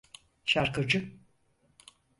Şarkıcı. 0.45 1.11